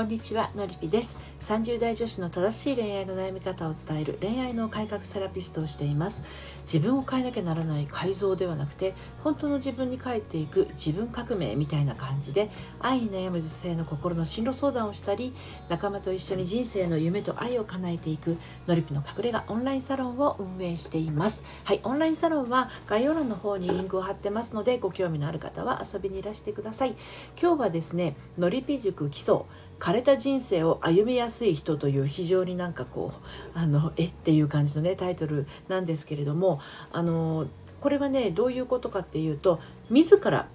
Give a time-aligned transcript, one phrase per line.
[0.00, 1.18] こんにちはのりぴです。
[1.40, 6.24] 30代女子の正しい恋愛の悩み方を伝える恋愛の改革セラピストをしています。
[6.62, 12.48] 自分を変えなきゃならない改造ではなくて本当の自分に帰っていく自分革命みたいな感じで
[12.80, 15.34] 愛に悩む女性の心の進路相談をしたり
[15.68, 21.42] 仲間と一緒に人生の夢と愛を叶えていくのりぴの隠れ家オンラインサロンを運営しています。
[21.64, 26.94] はいオンラインサロンは概要欄の方にリンクを貼ってますのでご興味のある方は遊びにいらしてください。
[27.38, 29.40] 今日はですねのりぴ塾基礎
[29.80, 33.12] 枯れた人生を歩みやすい人という非常になんかこ
[33.54, 36.60] うあのえっていう感じのねタイトルなんですけれども
[36.92, 37.46] あの
[37.80, 39.58] これはねどういうことかっていうと
[39.88, 40.46] 自ら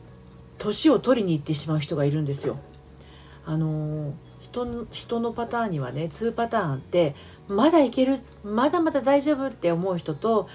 [0.60, 2.58] 年を取りに行ってしまう人がいるんですよ。
[3.46, 7.16] あの人の人のパターンにはね2パターンあって
[7.48, 10.48] まだいけるまだまだ大丈夫って思う人と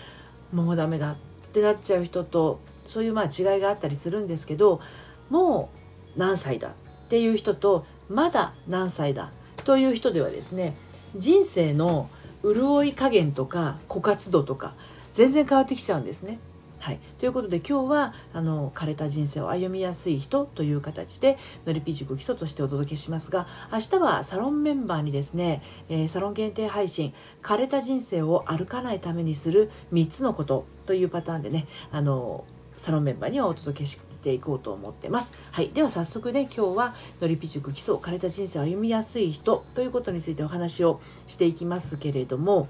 [0.53, 1.17] もうダメだっ
[1.53, 4.81] てなっちゃう人とそういうまあ違いがあったりするんですけど
[5.29, 5.71] も
[6.17, 6.73] う何歳だっ
[7.09, 9.31] ていう人とまだ何歳だ？
[9.65, 10.75] という人ではですね
[11.17, 12.11] 人生の
[12.43, 14.75] 潤い加減とか枯渇度とか
[15.13, 16.39] 全然変わってきちゃうんですね。
[16.81, 27.13] はい、ということで今日はあの枯れた人生を歩みやすい人という形でのりぴ塾基礎としてお届けしますが明日はサロンメンバーにですね、えー、サロン限定配信
[27.45, 32.47] 「枯れた人生を歩かないためにする3つのこと」というパターンでねあの
[32.79, 35.33] サロンメンバーにはお届けしていこうと思ってます。
[35.51, 42.69] はい、では早速ね今日はのりぴ塾基礎枯れた人生を歩みやすい人ということについてお話をしていきますけれども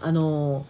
[0.00, 0.66] あの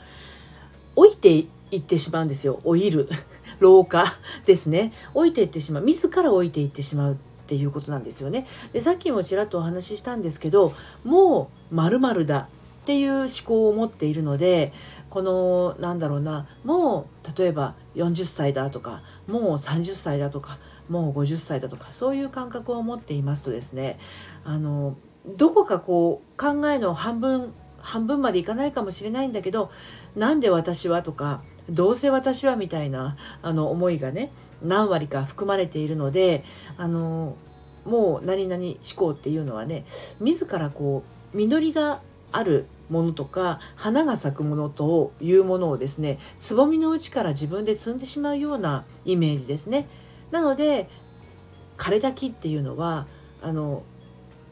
[0.96, 2.60] 老いていってしまうんですよ。
[2.64, 3.08] 老いる。
[3.60, 4.04] 老化
[4.44, 4.92] ですね。
[5.14, 5.84] 老いていってしまう。
[5.84, 7.16] 自ら老いていってしまうっ
[7.46, 8.46] ていうことなんですよね。
[8.72, 10.72] でさっきもちらっとお話ししたんですけど
[11.04, 12.48] もうまるだ
[12.82, 14.72] っていう思考を持っているので
[15.08, 20.58] このなんだろうなもう例えば40歳だとかもう30歳だとか
[20.90, 23.98] もう50歳だとかそういう感覚を持っていますとですね
[24.44, 24.94] あの
[25.26, 29.70] どこかこう考えの半分半分までいかないかもしれないんだけど
[30.14, 34.30] なんで私はとかどうせ私はみたいなあの思いがね
[34.62, 36.44] 何割か含まれているので
[36.76, 37.36] あの
[37.86, 39.84] もう何々思考っていうのはね
[40.20, 42.00] 自らこう実りが
[42.32, 49.88] あるものとか花が咲くものというものをですねつぼみのうちから自分で摘んでしまうようなイメージですね。
[50.30, 50.88] なので
[51.76, 53.06] 枯れた木っていうのは
[53.42, 53.82] あの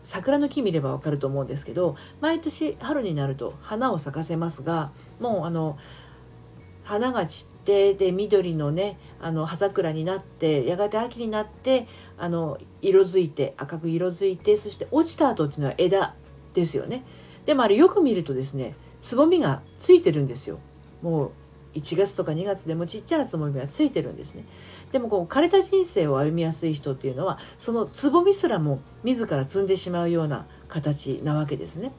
[0.03, 4.91] 桜の木見ればわかると思うんですけど毎年春になると花を咲かせますが
[5.21, 5.79] もうあの
[6.85, 11.87] 花が散ってで緑のねあの葉桜になってやがて秋になって
[12.19, 16.15] あの色づいて赤く色づいてそして落ちた後っていうのは枝
[16.55, 17.05] ですよね。
[17.51, 20.61] でもあれよく見るとですねつぼみがついてるんですよ。
[21.03, 21.31] もう
[21.75, 24.45] 1月とか2月でもちっちゃなつぼみがついてるんですね。
[24.93, 31.91] でもこう枯れた人生を歩みやすい人っていうのはそのつぼみすらも自ら摘んでしまうような形なわけですね。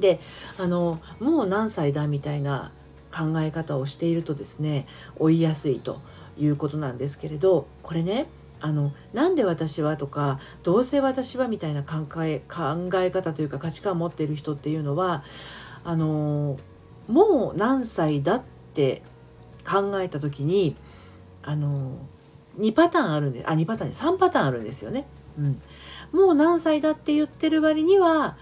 [0.00, 0.18] で
[0.58, 2.72] あのもう何歳だみたいな
[3.14, 4.88] 考え方をしているとですね
[5.20, 6.00] 追いやすいと
[6.36, 8.26] いうことなんですけれどこれね
[8.62, 15.24] あのなんで私はとかどうせ私はみたいな考え考え方というか価値観を持っている人っていうのは
[15.82, 16.58] あの
[17.08, 19.02] もう何歳だって
[19.68, 20.76] 考えた時に
[21.42, 21.98] あの
[22.58, 25.06] 2パターンあるんであ2パターン3パターンあるんですよね。
[25.36, 25.62] うん、
[26.12, 28.36] もう何歳だって言ってる割には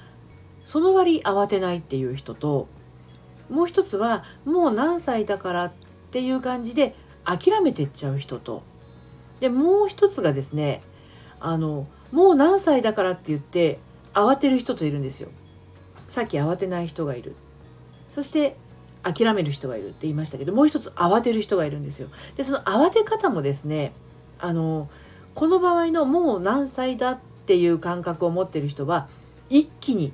[0.64, 2.68] その割慌てないっていう人と
[3.48, 5.72] もう一つはもう何歳だからっ
[6.10, 6.94] ていう感じで
[7.24, 8.62] 諦めてっちゃう人と
[9.40, 10.82] でもう一つがですね
[11.40, 13.78] あのもう何歳だからって言って
[14.14, 15.28] 慌てる人といるんですよ。
[16.08, 17.34] さっき慌てない人がいる。
[18.10, 18.56] そして
[19.02, 22.08] 諦める人がいるって言いましたけどもう一つ慌てる人がいるんですよ。
[22.36, 23.92] でその慌て方もですね
[24.38, 24.88] あの
[25.34, 29.08] この場合のもう何歳だっていう感覚を持ってる人は
[29.48, 30.12] 一気に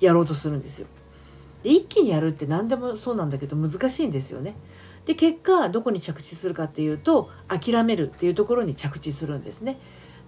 [0.00, 0.86] やろうとするんですよ。
[1.62, 4.54] で一気にやるって何でもそうなんだけど難しいんですよね。
[5.06, 9.78] で結果どこに着地するかっていうと諦めるっていうところに着地するんですね。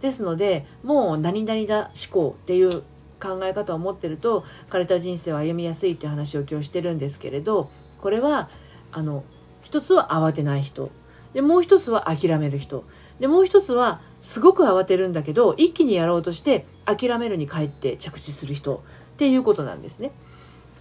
[0.00, 2.82] ですのでもう何々だ思考っていう
[3.20, 7.70] 考え方を持ってると枯れた人生を歩みやすいって話を今日してるんですけれど
[8.00, 8.50] これは
[8.92, 9.24] あの
[9.62, 10.90] 一つは慌てない人
[11.32, 12.84] でもう一つは諦める人
[13.18, 18.82] でもう一つはすごく慌てるんだけど一気にやろうとして諦めるに帰って着地する人
[19.14, 20.10] っていうことなんですね。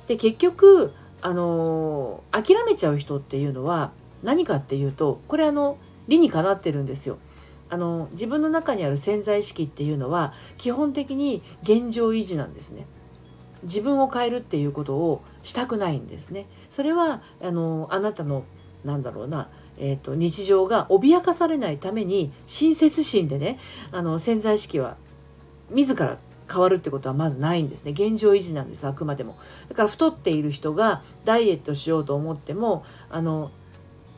[0.07, 0.91] で結局
[1.25, 3.91] あの諦めちゃう人っていうのは
[4.23, 5.77] 何かっていうとこれあの
[6.09, 7.17] 理にかなってるんですよ。
[7.69, 12.85] あの自分の中にある潜在意識っていうのは基本的に現状維持なんですね。
[13.63, 16.45] 自分を変えるっていうことをしたくないんですね。
[16.69, 18.43] それはあのあなたの
[18.83, 19.47] なんだろうな、
[19.77, 23.59] えーと、日常が脅かされないために親切心でね
[23.93, 24.97] あの潜在意識は
[25.69, 26.17] 自ら
[26.51, 27.91] 変わるってことはまずないんですね。
[27.91, 29.37] 現状維持なんですあくまでも。
[29.69, 33.51] だから太っている人がダイエットしようと思ってもあの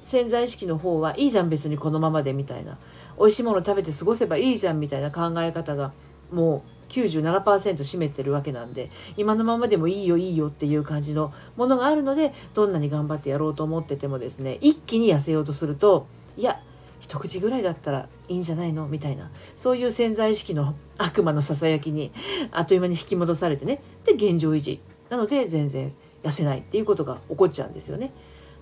[0.04, 2.77] 潜在意識の方はいいじゃん別にこのままでみたいな。
[3.18, 5.94] 美味しいもの食べて過ごせばいいじゃんみたいな考え方が
[6.31, 16.07] もう97%占めてるわけなんで今のままでもいいよいいよっていう感じのものがあるのでどんなに頑張ってやろうと思っててもですね一気に痩せようとすると
[16.38, 16.62] いや
[17.00, 18.88] 一口ぐらいだったらいいんじゃないの？
[18.88, 19.31] みたいな。
[19.56, 22.12] そういう潜在意識の悪魔のささやきに
[22.51, 23.81] あっという間に引き戻されてね。
[24.03, 24.80] で現状維持。
[25.09, 25.94] なので全然
[26.24, 28.12] 痩せないっていうことが起こっちゃうんですよね。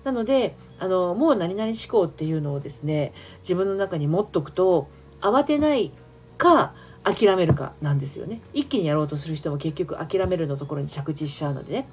[0.04, 4.88] なのであのもう何々思考っていうのをですね自分の中に持っとくと
[5.22, 5.90] 慌てない
[6.36, 8.40] か諦めるかなんですよね。
[8.52, 11.88] 一気にやろうとする人も結局諦めるのところに着地しちゃうのでね。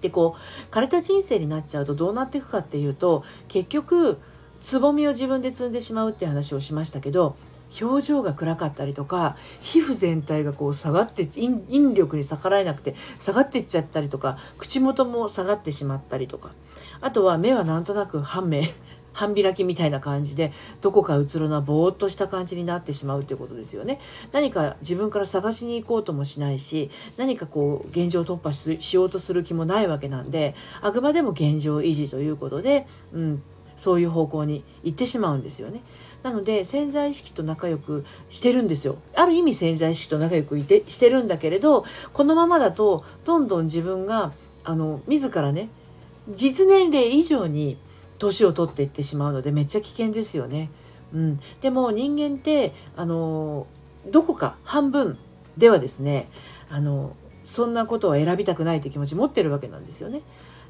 [0.00, 4.18] でこう枯れた人生になっちゃうとどうなっていくかっていうと結局
[4.60, 7.36] つぼみを自分で摘んでしまうって話をしましたけど
[7.80, 16.52] 表情が暗かったりとか皮膚全体がこう下がって引力に逆らえなくて下がっていっちゃったりとか口元も下がってしまったりとか。
[17.00, 18.74] あとは目はなんとなく半目
[19.12, 23.98] 半開きみたいな感じでどこか映るのはぼーっとした感じになってしまうということですよね。
[24.30, 33.42] 何か自分から探しに行こうともしないし何かこう現状突破しようとする気もないわけなんであくまでも現状維持ということで、うん、
[33.78, 35.80] そういう方向に行ってしまうんですよね。
[36.22, 38.98] なので潜在意識と仲良くしてるんですよ。
[39.14, 44.32] ある意味潜在意識と仲良くいてしてるんだけれどこのままだとどんどん自分が
[44.64, 45.70] あの自らね
[46.34, 47.78] 実年齢以上に
[48.18, 50.70] 年を取っていってしまうのでめっちゃ危険ですよね。
[51.14, 53.66] うん、でも人間ってあの
[54.10, 55.18] どこか半分
[55.56, 56.28] ではですね
[56.68, 57.14] あの
[57.44, 60.20] そんなことを選びたくないという気持ち持ってるわけなんですよね。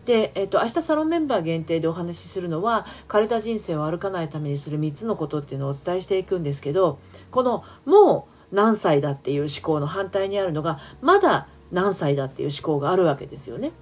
[0.08, 6.99] で、えっと、明日サロンメンバー限定でお話しするのは枯れた人生を歩かないためにする3つのことっていうのをお伝えしていくんですけど
[7.31, 13.72] このもう何歳だっていう思考の反対にあるのがまだ何歳だっていう思考があるわけですよね。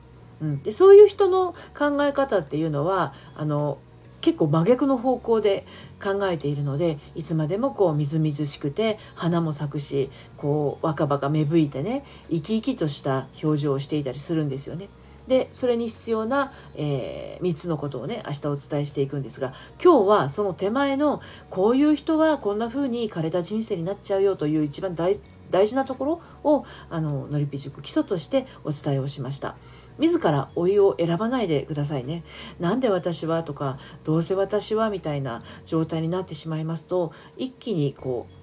[0.42, 3.78] うん、でそういう人の考え方っていうのはあの
[4.20, 5.64] 結構真逆の方向で
[6.02, 14.88] 考えているのでいつまでもこうみずみずしくて花も咲くしこう若葉が芽吹いてね生き生きとした表情をしていたりするんですよね。
[15.26, 19.52] でそれに必要な、えー、3つのことをね明日お伝えしていくんですが
[19.82, 21.20] 今日はその手前の
[21.50, 25.18] こういう人はこんな風に枯れた人生になっちゃうよという一番大
[25.66, 29.56] 事なところをあののりぴ塾基礎としてお伝えをしました。
[29.98, 32.22] 自ら老いを選ばないでくださいね。
[32.60, 38.35] なんで私はとかどうせ私はみたいな状態になってしまいますと一気にこう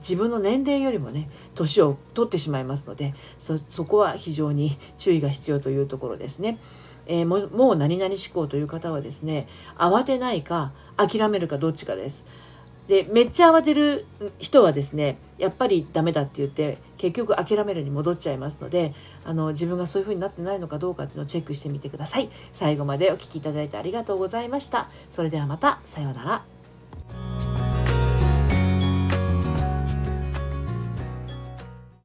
[0.00, 6.58] 自分の年齢よりもね年を取ってしまいますのでそこは非常に注意が必要というところですね。
[7.06, 9.48] えー、ももう何々思考という方はですね
[9.78, 12.26] 慌てないか諦めるかどっちかです。
[12.88, 14.06] でめっちゃ慌てる
[14.38, 18.94] 人はですねやっぱりダメだって言って結局諦めるに戻っちゃいますので
[19.26, 26.57] あの自分がそういう風になってないのかどうかっていうのをチェックしてみてください最後までお聴きいただいてありがとうございましたそれではまたさようなら